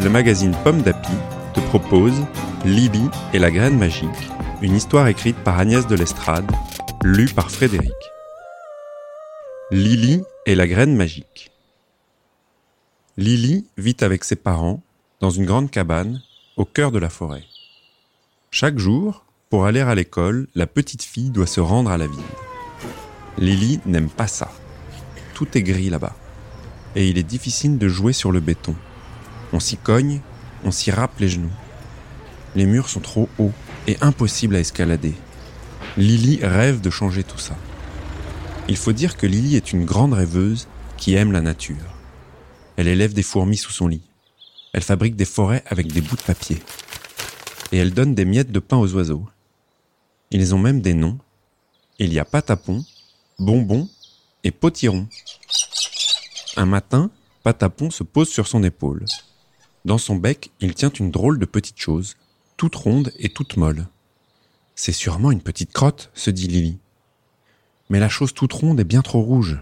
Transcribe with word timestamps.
le 0.00 0.08
magazine 0.08 0.56
Pomme 0.62 0.82
d'Api 0.82 1.12
te 1.54 1.60
propose 1.60 2.14
Lily 2.64 3.08
et 3.32 3.38
la 3.38 3.50
graine 3.50 3.76
magique, 3.76 4.08
une 4.62 4.74
histoire 4.74 5.08
écrite 5.08 5.36
par 5.38 5.58
Agnès 5.58 5.86
de 5.86 5.96
l'Estrade, 5.96 6.50
lue 7.02 7.28
par 7.28 7.50
Frédéric. 7.50 7.92
Lily 9.70 10.22
et 10.46 10.54
la 10.54 10.66
graine 10.66 10.94
magique. 10.94 11.50
Lily 13.16 13.66
vit 13.76 13.96
avec 14.00 14.24
ses 14.24 14.36
parents 14.36 14.82
dans 15.20 15.30
une 15.30 15.46
grande 15.46 15.70
cabane 15.70 16.22
au 16.56 16.64
cœur 16.64 16.92
de 16.92 16.98
la 16.98 17.10
forêt. 17.10 17.44
Chaque 18.50 18.78
jour, 18.78 19.24
pour 19.50 19.66
aller 19.66 19.80
à 19.80 19.94
l'école, 19.94 20.46
la 20.54 20.66
petite 20.66 21.02
fille 21.02 21.30
doit 21.30 21.46
se 21.46 21.60
rendre 21.60 21.90
à 21.90 21.98
la 21.98 22.06
ville. 22.06 22.18
Lily 23.36 23.80
n'aime 23.84 24.10
pas 24.10 24.28
ça. 24.28 24.50
Tout 25.34 25.58
est 25.58 25.62
gris 25.62 25.90
là-bas 25.90 26.14
et 26.94 27.08
il 27.08 27.18
est 27.18 27.22
difficile 27.22 27.78
de 27.78 27.88
jouer 27.88 28.12
sur 28.12 28.32
le 28.32 28.40
béton. 28.40 28.74
On 29.52 29.60
s'y 29.60 29.76
cogne, 29.76 30.20
on 30.64 30.70
s'y 30.70 30.90
râpe 30.90 31.18
les 31.18 31.28
genoux. 31.28 31.52
Les 32.54 32.66
murs 32.66 32.88
sont 32.88 33.00
trop 33.00 33.28
hauts 33.38 33.52
et 33.86 33.96
impossibles 34.00 34.56
à 34.56 34.60
escalader. 34.60 35.14
Lily 35.96 36.40
rêve 36.42 36.80
de 36.80 36.90
changer 36.90 37.24
tout 37.24 37.38
ça. 37.38 37.56
Il 38.68 38.76
faut 38.76 38.92
dire 38.92 39.16
que 39.16 39.26
Lily 39.26 39.56
est 39.56 39.72
une 39.72 39.84
grande 39.84 40.12
rêveuse 40.12 40.68
qui 40.96 41.14
aime 41.14 41.32
la 41.32 41.40
nature. 41.40 41.96
Elle 42.76 42.88
élève 42.88 43.14
des 43.14 43.22
fourmis 43.22 43.56
sous 43.56 43.72
son 43.72 43.88
lit. 43.88 44.02
Elle 44.72 44.82
fabrique 44.82 45.16
des 45.16 45.24
forêts 45.24 45.64
avec 45.66 45.90
des 45.92 46.00
bouts 46.00 46.16
de 46.16 46.22
papier. 46.22 46.58
Et 47.72 47.78
elle 47.78 47.94
donne 47.94 48.14
des 48.14 48.24
miettes 48.24 48.52
de 48.52 48.60
pain 48.60 48.76
aux 48.76 48.92
oiseaux. 48.94 49.26
Ils 50.30 50.54
ont 50.54 50.58
même 50.58 50.80
des 50.80 50.94
noms. 50.94 51.18
Il 51.98 52.12
y 52.12 52.18
a 52.18 52.24
patapon, 52.24 52.84
bonbon 53.38 53.88
et 54.44 54.50
potiron. 54.50 55.08
Un 56.56 56.66
matin, 56.66 57.10
Patapon 57.42 57.90
se 57.90 58.02
pose 58.02 58.28
sur 58.28 58.46
son 58.46 58.62
épaule. 58.62 59.04
Dans 59.88 59.96
son 59.96 60.16
bec, 60.16 60.50
il 60.60 60.74
tient 60.74 60.90
une 60.90 61.10
drôle 61.10 61.38
de 61.38 61.46
petite 61.46 61.80
chose, 61.80 62.18
toute 62.58 62.74
ronde 62.74 63.10
et 63.18 63.30
toute 63.30 63.56
molle. 63.56 63.86
C'est 64.74 64.92
sûrement 64.92 65.30
une 65.30 65.40
petite 65.40 65.72
crotte, 65.72 66.10
se 66.12 66.28
dit 66.28 66.46
Lily. 66.46 66.78
Mais 67.88 67.98
la 67.98 68.10
chose 68.10 68.34
toute 68.34 68.52
ronde 68.52 68.78
est 68.80 68.84
bien 68.84 69.00
trop 69.00 69.22
rouge. 69.22 69.58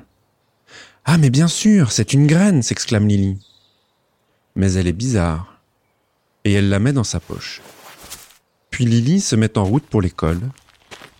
Ah, 1.05 1.17
mais 1.17 1.31
bien 1.31 1.47
sûr, 1.47 1.93
c'est 1.93 2.13
une 2.13 2.27
graine, 2.27 2.65
s'exclame 2.65 3.07
Lily. 3.07 3.39
Mais 4.57 4.73
elle 4.73 4.89
est 4.89 4.93
bizarre. 4.93 5.61
Et 6.43 6.55
elle 6.55 6.71
la 6.71 6.81
met 6.81 6.93
dans 6.93 7.05
sa 7.05 7.21
poche. 7.21 7.63
Puis 8.71 8.85
Lily 8.85 9.21
se 9.21 9.37
met 9.37 9.57
en 9.57 9.65
route 9.65 9.87
pour 9.87 10.03
l'école. 10.03 10.41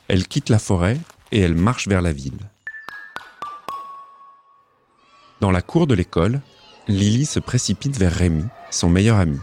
Elle 0.09 0.27
quitte 0.27 0.49
la 0.49 0.59
forêt 0.59 0.99
et 1.31 1.39
elle 1.39 1.55
marche 1.55 1.87
vers 1.87 2.03
la 2.03 2.13
ville. 2.13 2.41
Dans 5.41 5.53
la 5.53 5.63
cour 5.63 5.87
de 5.87 5.95
l'école, 5.95 6.41
Lily 6.89 7.27
se 7.27 7.41
précipite 7.41 7.99
vers 7.99 8.13
Rémi, 8.13 8.45
son 8.71 8.89
meilleur 8.89 9.19
ami. 9.19 9.41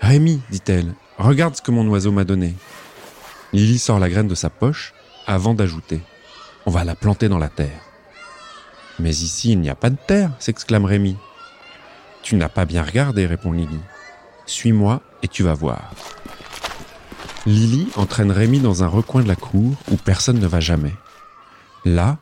Rémi, 0.00 0.40
dit-elle, 0.48 0.94
regarde 1.18 1.56
ce 1.56 1.62
que 1.62 1.72
mon 1.72 1.86
oiseau 1.88 2.12
m'a 2.12 2.22
donné. 2.22 2.54
Lily 3.52 3.76
sort 3.80 3.98
la 3.98 4.08
graine 4.08 4.28
de 4.28 4.36
sa 4.36 4.50
poche 4.50 4.94
avant 5.26 5.52
d'ajouter 5.52 6.00
On 6.64 6.70
va 6.70 6.84
la 6.84 6.94
planter 6.94 7.28
dans 7.28 7.38
la 7.38 7.48
terre. 7.48 7.80
Mais 9.00 9.10
ici, 9.10 9.50
il 9.50 9.60
n'y 9.60 9.68
a 9.68 9.74
pas 9.74 9.90
de 9.90 9.96
terre, 10.06 10.30
s'exclame 10.38 10.84
Rémi. 10.84 11.16
Tu 12.22 12.36
n'as 12.36 12.48
pas 12.48 12.66
bien 12.66 12.84
regardé, 12.84 13.26
répond 13.26 13.50
Lily. 13.50 13.80
Suis-moi 14.46 15.00
et 15.24 15.28
tu 15.28 15.42
vas 15.42 15.54
voir. 15.54 15.92
Lily 17.46 17.88
entraîne 17.96 18.30
Rémi 18.30 18.60
dans 18.60 18.84
un 18.84 18.88
recoin 18.88 19.24
de 19.24 19.28
la 19.28 19.36
cour 19.36 19.74
où 19.90 19.96
personne 19.96 20.38
ne 20.38 20.46
va 20.46 20.60
jamais. 20.60 20.94
Là, 21.84 22.18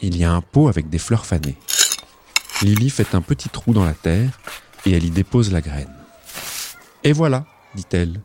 il 0.00 0.16
y 0.16 0.24
a 0.24 0.32
un 0.32 0.40
pot 0.40 0.68
avec 0.68 0.88
des 0.88 0.98
fleurs 0.98 1.26
fanées. 1.26 1.58
Lily 2.62 2.90
fait 2.90 3.16
un 3.16 3.22
petit 3.22 3.48
trou 3.48 3.72
dans 3.72 3.84
la 3.84 3.92
terre 3.92 4.38
et 4.86 4.92
elle 4.92 5.04
y 5.04 5.10
dépose 5.10 5.50
la 5.50 5.60
graine. 5.60 5.92
Et 7.02 7.12
voilà, 7.12 7.44
dit-elle. 7.74 8.20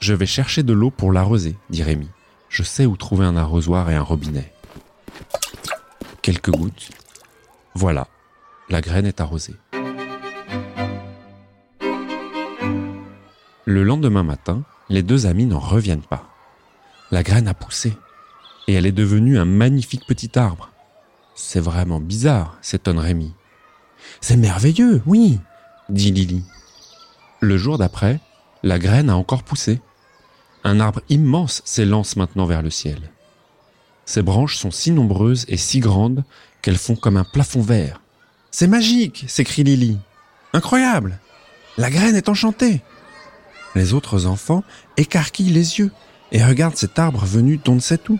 Je 0.00 0.14
vais 0.14 0.26
chercher 0.26 0.62
de 0.62 0.72
l'eau 0.72 0.90
pour 0.90 1.12
l'arroser, 1.12 1.54
dit 1.68 1.82
Rémi. 1.82 2.08
Je 2.48 2.62
sais 2.62 2.86
où 2.86 2.96
trouver 2.96 3.26
un 3.26 3.36
arrosoir 3.36 3.90
et 3.90 3.94
un 3.94 4.02
robinet. 4.02 4.54
Quelques 6.22 6.50
gouttes. 6.50 6.90
Voilà, 7.74 8.08
la 8.70 8.80
graine 8.80 9.04
est 9.04 9.20
arrosée. 9.20 9.56
Le 13.66 13.82
lendemain 13.82 14.22
matin, 14.22 14.62
les 14.88 15.02
deux 15.02 15.26
amis 15.26 15.44
n'en 15.44 15.58
reviennent 15.58 16.00
pas. 16.00 16.26
La 17.10 17.22
graine 17.22 17.48
a 17.48 17.54
poussé 17.54 17.92
et 18.66 18.72
elle 18.72 18.86
est 18.86 18.92
devenue 18.92 19.38
un 19.38 19.44
magnifique 19.44 20.06
petit 20.06 20.38
arbre. 20.38 20.70
C'est 21.34 21.60
vraiment 21.60 22.00
bizarre, 22.00 22.56
s'étonne 22.62 22.98
Rémi. 22.98 23.34
C'est 24.20 24.36
merveilleux, 24.36 25.02
oui, 25.06 25.38
dit 25.88 26.12
Lily. 26.12 26.44
Le 27.40 27.56
jour 27.56 27.78
d'après, 27.78 28.20
la 28.62 28.78
graine 28.78 29.10
a 29.10 29.16
encore 29.16 29.42
poussé. 29.42 29.80
Un 30.64 30.80
arbre 30.80 31.00
immense 31.08 31.62
s'élance 31.64 32.16
maintenant 32.16 32.46
vers 32.46 32.62
le 32.62 32.70
ciel. 32.70 33.10
Ses 34.04 34.22
branches 34.22 34.56
sont 34.56 34.70
si 34.70 34.90
nombreuses 34.90 35.44
et 35.48 35.56
si 35.56 35.80
grandes 35.80 36.24
qu'elles 36.62 36.78
font 36.78 36.96
comme 36.96 37.16
un 37.16 37.24
plafond 37.24 37.60
vert. 37.60 38.00
C'est 38.50 38.66
magique, 38.66 39.24
s'écrie 39.28 39.64
Lily. 39.64 39.98
Incroyable. 40.52 41.18
La 41.76 41.90
graine 41.90 42.16
est 42.16 42.28
enchantée. 42.28 42.82
Les 43.74 43.94
autres 43.94 44.26
enfants 44.26 44.64
écarquillent 44.96 45.50
les 45.50 45.78
yeux 45.78 45.92
et 46.32 46.44
regardent 46.44 46.76
cet 46.76 46.98
arbre 46.98 47.24
venu 47.24 47.58
d'on 47.58 47.76
ne 47.76 47.80
sait 47.80 48.00
où. 48.08 48.18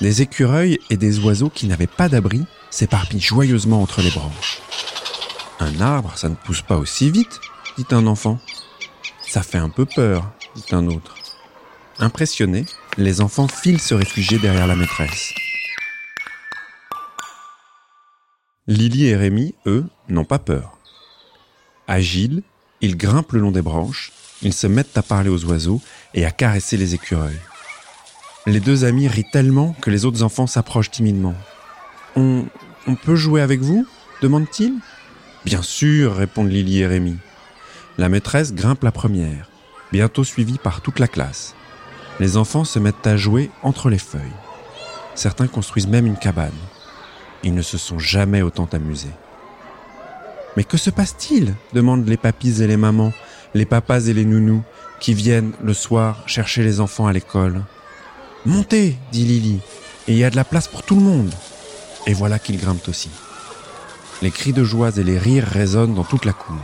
Des 0.00 0.22
écureuils 0.22 0.78
et 0.88 0.96
des 0.96 1.18
oiseaux 1.18 1.50
qui 1.50 1.66
n'avaient 1.66 1.86
pas 1.86 2.08
d'abri 2.08 2.44
s'éparpillent 2.70 3.20
joyeusement 3.20 3.82
entre 3.82 4.00
les 4.00 4.10
branches. 4.10 4.62
Un 5.58 5.78
arbre, 5.82 6.16
ça 6.16 6.30
ne 6.30 6.34
pousse 6.34 6.62
pas 6.62 6.78
aussi 6.78 7.10
vite, 7.10 7.38
dit 7.76 7.86
un 7.90 8.06
enfant. 8.06 8.38
Ça 9.20 9.42
fait 9.42 9.58
un 9.58 9.68
peu 9.68 9.84
peur, 9.84 10.32
dit 10.56 10.64
un 10.74 10.86
autre. 10.86 11.16
Impressionnés, 11.98 12.64
les 12.96 13.20
enfants 13.20 13.46
filent 13.46 13.80
se 13.80 13.92
réfugier 13.92 14.38
derrière 14.38 14.66
la 14.66 14.74
maîtresse. 14.74 15.34
Lily 18.66 19.06
et 19.06 19.16
Rémi, 19.16 19.54
eux, 19.66 19.84
n'ont 20.08 20.24
pas 20.24 20.38
peur. 20.38 20.78
Agiles, 21.88 22.42
ils 22.80 22.96
grimpent 22.96 23.32
le 23.32 23.40
long 23.40 23.50
des 23.50 23.60
branches, 23.60 24.12
ils 24.40 24.54
se 24.54 24.66
mettent 24.66 24.96
à 24.96 25.02
parler 25.02 25.28
aux 25.28 25.44
oiseaux 25.44 25.82
et 26.14 26.24
à 26.24 26.30
caresser 26.30 26.78
les 26.78 26.94
écureuils. 26.94 27.38
Les 28.46 28.60
deux 28.60 28.84
amis 28.84 29.06
rient 29.06 29.30
tellement 29.30 29.76
que 29.82 29.90
les 29.90 30.06
autres 30.06 30.22
enfants 30.22 30.46
s'approchent 30.46 30.90
timidement. 30.90 31.34
On, 32.16 32.46
peut 33.04 33.14
jouer 33.14 33.42
avec 33.42 33.60
vous 33.60 33.86
demande-t-il. 34.22 34.74
Bien 35.44 35.62
sûr, 35.62 36.16
répondent 36.16 36.50
Lily 36.50 36.80
et 36.80 36.86
Rémi. 36.86 37.16
La 37.98 38.08
maîtresse 38.08 38.54
grimpe 38.54 38.82
la 38.82 38.92
première, 38.92 39.48
bientôt 39.92 40.24
suivie 40.24 40.58
par 40.58 40.80
toute 40.80 40.98
la 40.98 41.08
classe. 41.08 41.54
Les 42.18 42.36
enfants 42.36 42.64
se 42.64 42.78
mettent 42.78 43.06
à 43.06 43.16
jouer 43.16 43.50
entre 43.62 43.90
les 43.90 43.98
feuilles. 43.98 44.20
Certains 45.14 45.46
construisent 45.46 45.86
même 45.86 46.06
une 46.06 46.16
cabane. 46.16 46.50
Ils 47.42 47.54
ne 47.54 47.62
se 47.62 47.78
sont 47.78 47.98
jamais 47.98 48.42
autant 48.42 48.68
amusés. 48.72 49.14
Mais 50.56 50.64
que 50.64 50.78
se 50.78 50.90
passe-t-il? 50.90 51.54
demandent 51.74 52.08
les 52.08 52.16
papis 52.16 52.62
et 52.62 52.66
les 52.66 52.76
mamans, 52.78 53.12
les 53.54 53.66
papas 53.66 54.00
et 54.00 54.14
les 54.14 54.24
nounous, 54.24 54.62
qui 54.98 55.14
viennent 55.14 55.52
le 55.62 55.74
soir 55.74 56.22
chercher 56.26 56.62
les 56.62 56.80
enfants 56.80 57.06
à 57.06 57.12
l'école. 57.12 57.62
Montez, 58.46 58.96
dit 59.12 59.26
Lily, 59.26 59.60
et 60.08 60.12
il 60.12 60.16
y 60.16 60.24
a 60.24 60.30
de 60.30 60.36
la 60.36 60.44
place 60.44 60.66
pour 60.66 60.82
tout 60.82 60.94
le 60.94 61.02
monde. 61.02 61.30
Et 62.06 62.14
voilà 62.14 62.38
qu'ils 62.38 62.58
grimpent 62.58 62.88
aussi. 62.88 63.10
Les 64.22 64.30
cris 64.30 64.54
de 64.54 64.64
joie 64.64 64.96
et 64.96 65.02
les 65.02 65.18
rires 65.18 65.46
résonnent 65.46 65.94
dans 65.94 66.04
toute 66.04 66.24
la 66.24 66.32
cour. 66.32 66.56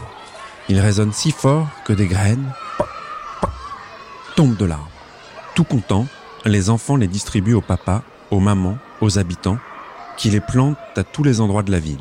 Ils 0.70 0.80
résonnent 0.80 1.12
si 1.12 1.32
fort 1.32 1.68
que 1.84 1.92
des 1.92 2.06
graines 2.06 2.50
tombent 4.36 4.56
de 4.56 4.64
l'arbre. 4.64 4.88
Tout 5.54 5.64
contents, 5.64 6.06
les 6.46 6.70
enfants 6.70 6.96
les 6.96 7.08
distribuent 7.08 7.54
aux 7.54 7.60
papas, 7.60 8.02
aux 8.30 8.40
mamans, 8.40 8.78
aux 9.02 9.18
habitants, 9.18 9.58
qui 10.16 10.30
les 10.30 10.40
plantent 10.40 10.78
à 10.96 11.04
tous 11.04 11.22
les 11.22 11.42
endroits 11.42 11.62
de 11.62 11.72
la 11.72 11.78
ville. 11.78 12.00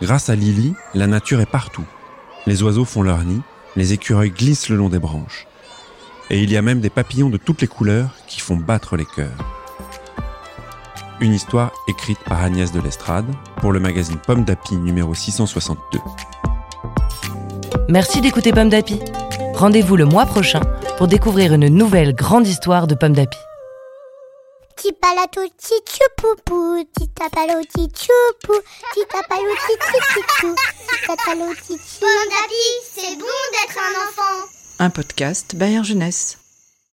Grâce 0.00 0.28
à 0.28 0.36
Lily, 0.36 0.74
la 0.94 1.08
nature 1.08 1.40
est 1.40 1.46
partout. 1.46 1.84
Les 2.46 2.62
oiseaux 2.62 2.84
font 2.84 3.02
leur 3.02 3.24
nid, 3.24 3.42
les 3.74 3.92
écureuils 3.92 4.30
glissent 4.30 4.68
le 4.68 4.76
long 4.76 4.88
des 4.88 5.00
branches. 5.00 5.46
Et 6.30 6.42
il 6.42 6.50
y 6.50 6.56
a 6.56 6.62
même 6.62 6.80
des 6.80 6.90
papillons 6.90 7.28
de 7.28 7.36
toutes 7.36 7.60
les 7.60 7.66
couleurs 7.66 8.10
qui 8.26 8.40
font 8.40 8.56
battre 8.56 8.96
les 8.96 9.04
cœurs. 9.04 9.36
Une 11.20 11.34
histoire 11.34 11.72
écrite 11.88 12.18
par 12.20 12.42
Agnès 12.42 12.72
de 12.72 12.80
l'Estrade 12.80 13.26
pour 13.58 13.72
le 13.72 13.80
magazine 13.80 14.18
Pomme 14.18 14.44
d'Api 14.44 14.76
numéro 14.76 15.14
662. 15.14 16.00
Merci 17.88 18.20
d'écouter 18.20 18.52
Pomme 18.52 18.70
d'Api. 18.70 18.98
Rendez-vous 19.54 19.96
le 19.96 20.06
mois 20.06 20.26
prochain 20.26 20.60
pour 20.98 21.08
découvrir 21.08 21.52
une 21.52 21.68
nouvelle 21.68 22.14
grande 22.14 22.46
histoire 22.46 22.86
de 22.86 22.94
Pomme 22.94 23.12
d'Api. 23.12 23.38
Pomme 32.00 32.28
d'api, 32.30 32.64
c'est 32.92 33.16
bon 33.16 33.26
d'être 33.52 33.78
un 33.78 34.08
enfant. 34.08 34.61
Un 34.82 34.90
podcast 34.90 35.54
Bayern 35.54 35.84
Jeunesse. 35.84 36.41